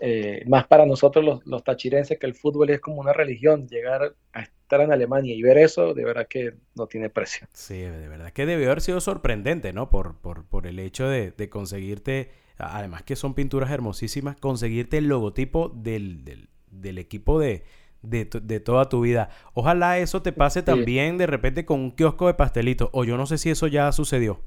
eh, 0.00 0.42
más 0.46 0.66
para 0.66 0.86
nosotros 0.86 1.24
los, 1.24 1.46
los, 1.46 1.62
tachirenses, 1.62 2.18
que 2.18 2.26
el 2.26 2.34
fútbol 2.34 2.70
es 2.70 2.80
como 2.80 3.00
una 3.00 3.12
religión, 3.12 3.68
llegar 3.68 4.14
a 4.32 4.42
estar 4.42 4.80
en 4.80 4.92
Alemania 4.92 5.34
y 5.34 5.42
ver 5.42 5.56
eso, 5.56 5.94
de 5.94 6.04
verdad 6.04 6.26
que 6.28 6.54
no 6.74 6.86
tiene 6.86 7.10
precio. 7.10 7.46
Sí, 7.52 7.78
de 7.78 8.08
verdad 8.08 8.32
que 8.32 8.44
debió 8.44 8.66
haber 8.66 8.80
sido 8.80 9.00
sorprendente, 9.00 9.72
¿no? 9.72 9.90
Por, 9.90 10.18
por, 10.18 10.44
por 10.46 10.66
el 10.66 10.80
hecho 10.80 11.08
de, 11.08 11.30
de, 11.30 11.48
conseguirte, 11.48 12.30
además 12.58 13.04
que 13.04 13.14
son 13.14 13.34
pinturas 13.34 13.70
hermosísimas, 13.70 14.36
conseguirte 14.36 14.98
el 14.98 15.06
logotipo 15.06 15.68
del, 15.68 16.24
del, 16.24 16.48
del 16.70 16.98
equipo 16.98 17.38
de, 17.38 17.62
de, 18.04 18.28
de, 18.42 18.60
toda 18.60 18.88
tu 18.88 19.00
vida. 19.00 19.30
Ojalá 19.52 19.98
eso 19.98 20.22
te 20.22 20.32
pase 20.32 20.62
también 20.62 21.18
de 21.18 21.26
repente 21.26 21.64
con 21.64 21.80
un 21.80 21.90
kiosco 21.90 22.26
de 22.26 22.34
pastelitos, 22.34 22.88
o 22.92 23.04
yo 23.04 23.16
no 23.16 23.26
sé 23.26 23.38
si 23.38 23.50
eso 23.50 23.66
ya 23.66 23.90
sucedió. 23.92 24.40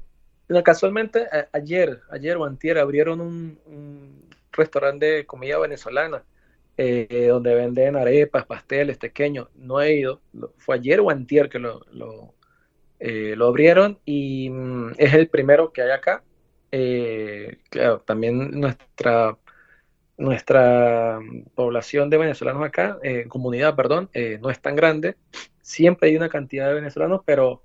No, 0.48 0.62
casualmente 0.62 1.26
ayer, 1.52 2.00
ayer 2.10 2.36
o 2.38 2.44
antier 2.44 2.78
abrieron 2.78 3.20
un, 3.20 4.28
restaurante 4.52 5.06
de 5.06 5.26
comida 5.26 5.58
venezolana, 5.58 6.24
eh, 6.76 7.26
donde 7.28 7.54
venden 7.54 7.96
arepas, 7.96 8.46
pasteles 8.46 8.96
pequeños. 8.96 9.48
No 9.54 9.80
he 9.80 9.94
ido, 9.94 10.20
fue 10.56 10.76
ayer 10.76 11.00
o 11.00 11.10
antier 11.10 11.48
que 11.48 11.58
lo, 11.58 11.84
lo, 11.92 12.34
eh, 12.98 13.36
abrieron 13.40 13.98
y 14.04 14.50
mm, 14.50 14.92
es 14.96 15.14
el 15.14 15.28
primero 15.28 15.72
que 15.72 15.82
hay 15.82 15.90
acá. 15.90 16.24
Eh, 16.72 17.58
claro, 17.70 18.00
también 18.00 18.58
nuestra, 18.58 19.36
nuestra 20.18 21.20
población 21.54 22.10
de 22.10 22.18
venezolanos 22.18 22.64
acá, 22.64 22.98
comunidad, 23.28 23.74
perdón, 23.76 24.10
no 24.40 24.50
es 24.50 24.60
tan 24.60 24.76
grande. 24.76 25.16
Siempre 25.62 26.10
hay 26.10 26.16
una 26.16 26.28
cantidad 26.28 26.68
de 26.68 26.74
venezolanos, 26.74 27.22
pero 27.24 27.62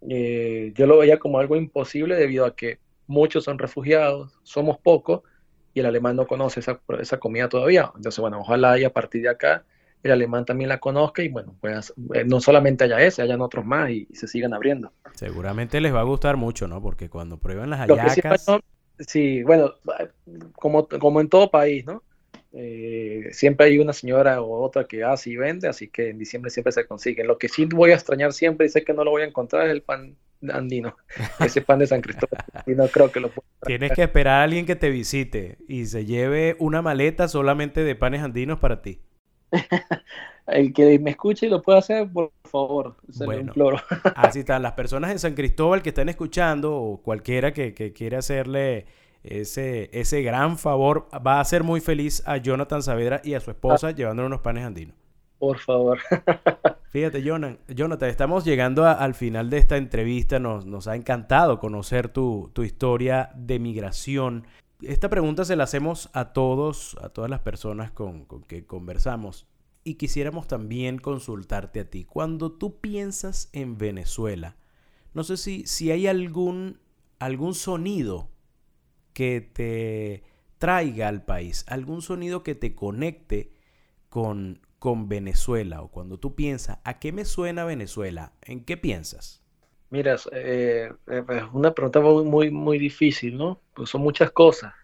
yo 0.00 0.86
lo 0.86 0.98
veía 0.98 1.18
como 1.18 1.38
algo 1.38 1.56
imposible 1.56 2.16
debido 2.16 2.44
a 2.44 2.54
que 2.54 2.78
muchos 3.06 3.44
son 3.44 3.58
refugiados, 3.58 4.38
somos 4.42 4.78
pocos 4.78 5.22
y 5.72 5.80
el 5.80 5.86
alemán 5.86 6.16
no 6.16 6.26
conoce 6.26 6.60
esa, 6.60 6.80
esa 7.00 7.18
comida 7.18 7.48
todavía. 7.48 7.90
Entonces, 7.96 8.18
bueno, 8.20 8.40
ojalá 8.40 8.78
y 8.78 8.84
a 8.84 8.92
partir 8.92 9.22
de 9.22 9.28
acá 9.28 9.64
el 10.04 10.12
alemán 10.12 10.44
también 10.44 10.68
la 10.68 10.78
conozca 10.78 11.22
y 11.22 11.28
bueno, 11.28 11.56
pues 11.60 11.92
eh, 12.14 12.24
no 12.24 12.40
solamente 12.40 12.84
haya 12.84 13.00
ese, 13.00 13.22
hayan 13.22 13.40
otros 13.40 13.64
más 13.64 13.90
y, 13.90 14.06
se 14.12 14.28
sigan 14.28 14.52
abriendo. 14.52 14.92
Seguramente 15.14 15.80
les 15.80 15.94
va 15.94 16.00
a 16.00 16.04
gustar 16.04 16.36
mucho, 16.36 16.68
¿no? 16.68 16.80
Porque 16.80 17.08
cuando 17.08 17.38
prueban 17.38 17.70
las 17.70 17.80
hallacas... 17.80 18.46
Sí, 18.98 19.42
bueno, 19.42 19.74
como, 20.54 20.86
como 20.86 21.20
en 21.20 21.28
todo 21.28 21.50
país, 21.50 21.84
¿no? 21.84 22.02
Eh, 22.56 23.30
siempre 23.32 23.66
hay 23.66 23.78
una 23.80 23.92
señora 23.92 24.40
o 24.40 24.62
otra 24.62 24.84
que 24.84 25.02
hace 25.02 25.30
y 25.30 25.36
vende, 25.36 25.66
así 25.66 25.88
que 25.88 26.10
en 26.10 26.18
diciembre 26.18 26.50
siempre 26.50 26.72
se 26.72 26.86
consigue. 26.86 27.24
Lo 27.24 27.36
que 27.36 27.48
sí 27.48 27.64
voy 27.64 27.90
a 27.90 27.94
extrañar 27.94 28.32
siempre 28.32 28.66
y 28.66 28.68
sé 28.68 28.84
que 28.84 28.94
no 28.94 29.02
lo 29.02 29.10
voy 29.10 29.22
a 29.22 29.26
encontrar 29.26 29.66
es 29.66 29.72
el 29.72 29.82
pan 29.82 30.16
andino, 30.52 30.96
ese 31.40 31.62
pan 31.62 31.80
de 31.80 31.88
San 31.88 32.00
Cristóbal. 32.00 32.44
Y 32.66 32.72
no 32.72 32.86
creo 32.86 33.10
que 33.10 33.18
lo 33.18 33.30
pueda. 33.30 33.48
Tienes 33.66 33.92
que 33.92 34.04
esperar 34.04 34.40
a 34.40 34.42
alguien 34.44 34.66
que 34.66 34.76
te 34.76 34.90
visite 34.90 35.58
y 35.66 35.86
se 35.86 36.04
lleve 36.04 36.54
una 36.60 36.80
maleta 36.80 37.26
solamente 37.26 37.82
de 37.82 37.96
panes 37.96 38.22
andinos 38.22 38.60
para 38.60 38.82
ti. 38.82 39.00
el 40.46 40.72
que 40.72 40.98
me 41.00 41.10
escuche 41.10 41.46
y 41.46 41.50
lo 41.50 41.60
pueda 41.60 41.78
hacer, 41.78 42.08
por 42.12 42.30
favor, 42.54 42.96
se 43.10 43.24
bueno, 43.24 43.42
imploro. 43.42 43.78
así 44.14 44.38
están 44.40 44.62
las 44.62 44.72
personas 44.72 45.10
en 45.10 45.18
San 45.18 45.34
Cristóbal 45.34 45.82
que 45.82 45.88
están 45.88 46.08
escuchando 46.08 46.74
o 46.74 47.02
cualquiera 47.02 47.52
que, 47.52 47.74
que 47.74 47.92
quiera 47.92 48.18
hacerle 48.18 48.86
ese, 49.24 49.90
ese 49.92 50.22
gran 50.22 50.56
favor 50.58 51.08
va 51.14 51.38
a 51.38 51.40
hacer 51.40 51.64
muy 51.64 51.80
feliz 51.80 52.22
a 52.26 52.36
Jonathan 52.36 52.82
Saavedra 52.82 53.20
y 53.24 53.34
a 53.34 53.40
su 53.40 53.50
esposa 53.50 53.90
llevándole 53.90 54.26
unos 54.26 54.40
panes 54.40 54.64
andinos. 54.64 54.94
Por 55.38 55.58
favor. 55.58 55.98
Fíjate, 56.90 57.22
Jonathan, 57.22 58.08
estamos 58.08 58.44
llegando 58.44 58.86
al 58.86 59.14
final 59.14 59.50
de 59.50 59.58
esta 59.58 59.76
entrevista. 59.76 60.38
Nos, 60.38 60.64
nos 60.64 60.86
ha 60.86 60.94
encantado 60.94 61.58
conocer 61.58 62.08
tu, 62.08 62.50
tu, 62.52 62.62
historia 62.62 63.30
de 63.34 63.58
migración. 63.58 64.46
Esta 64.80 65.08
pregunta 65.08 65.44
se 65.44 65.56
la 65.56 65.64
hacemos 65.64 66.08
a 66.12 66.32
todos, 66.32 66.96
a 67.02 67.08
todas 67.08 67.30
las 67.30 67.40
personas 67.40 67.90
con, 67.90 68.24
con 68.26 68.42
que 68.42 68.64
conversamos. 68.64 69.46
Y 69.84 69.94
quisiéramos 69.96 70.48
también 70.48 70.98
consultarte 70.98 71.80
a 71.80 71.90
ti. 71.90 72.04
Cuando 72.04 72.52
tú 72.52 72.80
piensas 72.80 73.50
en 73.52 73.76
Venezuela, 73.78 74.56
no 75.14 75.24
sé 75.24 75.36
si, 75.36 75.66
si 75.66 75.90
hay 75.90 76.06
algún, 76.06 76.80
algún 77.18 77.54
sonido 77.54 78.30
que 79.14 79.40
te 79.42 80.24
traiga 80.58 81.08
al 81.08 81.24
país, 81.24 81.64
algún 81.68 82.02
sonido 82.02 82.42
que 82.42 82.54
te 82.54 82.74
conecte 82.74 83.52
con, 84.10 84.60
con 84.78 85.08
Venezuela 85.08 85.82
o 85.82 85.88
cuando 85.90 86.18
tú 86.18 86.34
piensas, 86.36 86.78
¿a 86.84 86.98
qué 87.00 87.12
me 87.12 87.24
suena 87.26 87.64
Venezuela? 87.64 88.34
¿En 88.42 88.64
qué 88.64 88.76
piensas? 88.76 89.42
Mira, 89.90 90.16
eh, 90.32 90.90
eh, 91.06 91.24
es 91.28 91.42
una 91.52 91.72
pregunta 91.72 92.00
muy, 92.00 92.24
muy, 92.24 92.50
muy 92.50 92.78
difícil, 92.78 93.36
¿no? 93.36 93.62
Pues 93.74 93.90
son 93.90 94.00
muchas 94.02 94.32
cosas. 94.32 94.74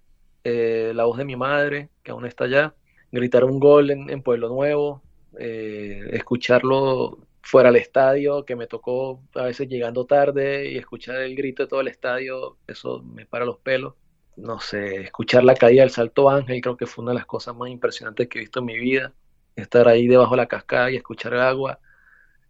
eh, 0.45 0.93
la 0.95 1.05
voz 1.07 1.19
de 1.19 1.25
mi 1.27 1.37
madre, 1.37 1.91
que 2.03 2.13
aún 2.13 2.27
está 2.27 2.45
allá, 2.45 2.77
gritar 3.13 3.45
un 3.45 3.59
gol 3.59 3.91
en, 3.91 4.23
Pueblo 4.23 4.49
Nuevo, 4.49 5.03
eh, 5.39 6.01
escucharlo 6.13 7.19
fuera 7.43 7.71
del 7.71 7.81
estadio, 7.81 8.45
que 8.45 8.57
me 8.57 8.67
tocó 8.67 9.23
a 9.35 9.45
veces 9.45 9.69
llegando 9.69 10.05
tarde 10.07 10.71
y 10.71 10.77
escuchar 10.77 11.17
el 11.17 11.35
grito 11.35 11.63
de 11.65 11.69
todo 11.69 11.81
el 11.81 11.89
estadio, 11.89 12.59
eso 12.67 13.03
me 13.03 13.27
para 13.27 13.45
los 13.45 13.59
pelos. 13.59 13.95
No 14.37 14.61
sé, 14.61 15.03
escuchar 15.03 15.45
la 15.45 15.55
caída 15.55 15.83
del 15.83 15.91
Salto 15.91 16.31
Ángel, 16.31 16.61
creo 16.61 16.77
que 16.77 16.87
fue 16.87 17.03
una 17.03 17.13
de 17.13 17.19
las 17.19 17.27
cosas 17.27 17.55
más 17.57 17.69
impresionantes 17.71 18.29
que 18.29 18.39
he 18.39 18.43
visto 18.43 18.61
en 18.61 18.67
mi 18.67 18.79
vida. 18.79 19.13
Estar 19.57 19.89
ahí 19.89 20.07
debajo 20.07 20.33
de 20.33 20.39
la 20.39 20.47
cascada 20.47 20.91
y 20.91 20.97
escuchar 20.97 21.35
el 21.35 21.41
agua, 21.41 21.81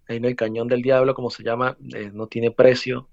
ahí 0.09 0.19
en 0.19 0.25
el 0.25 0.37
Cañón 0.37 0.69
del 0.69 0.83
Diablo, 0.83 1.15
como 1.15 1.31
se 1.31 1.43
llama, 1.43 1.77
eh, 1.95 2.11
no 2.13 2.27
tiene 2.27 2.51
precio. 2.51 3.09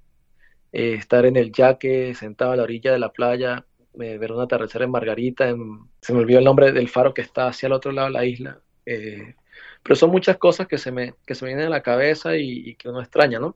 Eh, 0.74 0.94
estar 0.96 1.26
en 1.26 1.38
el 1.38 1.52
yaque, 1.52 2.14
sentado 2.14 2.52
a 2.52 2.56
la 2.58 2.64
orilla 2.64 2.92
de 2.92 3.00
la 3.00 3.12
playa, 3.12 3.66
eh, 4.00 4.18
ver 4.18 4.32
un 4.32 4.42
atardecer 4.42 4.82
en 4.84 4.92
Margarita, 4.92 5.54
se 6.02 6.14
me 6.14 6.20
olvidó 6.20 6.40
el 6.40 6.46
nombre 6.46 6.72
del 6.72 6.90
faro 6.90 7.14
que 7.14 7.22
está 7.22 7.48
hacia 7.48 7.68
el 7.68 7.74
otro 7.74 7.92
lado 7.92 8.08
de 8.08 8.14
la 8.14 8.26
isla. 8.26 8.60
pero 8.86 9.96
son 9.96 10.12
muchas 10.12 10.38
cosas 10.38 10.68
que 10.68 10.78
se 10.78 10.92
me, 10.92 11.14
que 11.26 11.36
se 11.36 11.46
me 11.46 11.50
vienen 11.50 11.68
a 11.68 11.70
la 11.70 11.82
cabeza 11.82 12.36
y, 12.38 12.76
que 12.76 12.90
uno 12.90 13.02
extraña, 13.02 13.40
¿no? 13.40 13.56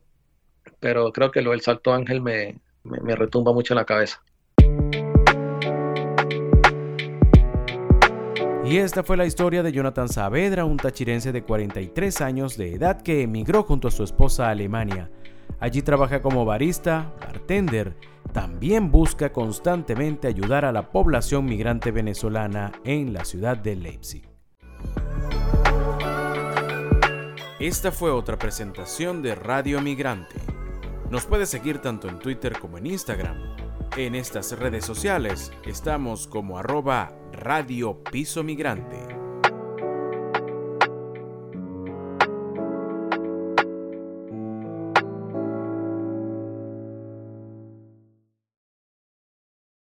Pero 0.79 1.11
creo 1.11 1.31
que 1.31 1.41
lo 1.41 1.51
del 1.51 1.61
Salto 1.61 1.93
Ángel 1.93 2.21
me, 2.21 2.59
me 2.83 3.15
retumba 3.15 3.53
mucho 3.53 3.73
en 3.73 3.77
la 3.77 3.85
cabeza. 3.85 4.21
Y 8.71 8.77
esta 8.77 9.03
fue 9.03 9.17
la 9.17 9.25
historia 9.25 9.63
de 9.63 9.73
Jonathan 9.73 10.07
Saavedra, 10.07 10.63
un 10.63 10.77
tachirense 10.77 11.33
de 11.33 11.43
43 11.43 12.21
años 12.21 12.55
de 12.55 12.75
edad 12.75 13.01
que 13.01 13.23
emigró 13.23 13.63
junto 13.63 13.89
a 13.89 13.91
su 13.91 14.01
esposa 14.01 14.47
a 14.47 14.51
Alemania. 14.51 15.09
Allí 15.61 15.83
trabaja 15.83 16.23
como 16.23 16.43
barista, 16.43 17.13
bartender, 17.19 17.95
también 18.33 18.91
busca 18.91 19.31
constantemente 19.31 20.27
ayudar 20.27 20.65
a 20.65 20.71
la 20.71 20.89
población 20.89 21.45
migrante 21.45 21.91
venezolana 21.91 22.71
en 22.83 23.13
la 23.13 23.25
ciudad 23.25 23.57
de 23.57 23.75
Leipzig. 23.75 24.27
Esta 27.59 27.91
fue 27.91 28.09
otra 28.09 28.39
presentación 28.39 29.21
de 29.21 29.35
Radio 29.35 29.81
Migrante. 29.81 30.35
Nos 31.11 31.27
puede 31.27 31.45
seguir 31.45 31.77
tanto 31.77 32.09
en 32.09 32.17
Twitter 32.17 32.57
como 32.57 32.79
en 32.79 32.87
Instagram. 32.87 33.37
En 33.97 34.15
estas 34.15 34.57
redes 34.57 34.83
sociales 34.83 35.51
estamos 35.63 36.25
como 36.25 36.57
arroba 36.57 37.13
Radio 37.33 38.01
Piso 38.03 38.43
Migrante. 38.43 39.20